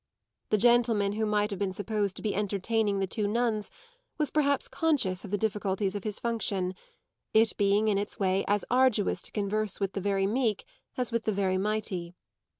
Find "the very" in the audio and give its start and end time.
9.93-10.25, 11.25-11.59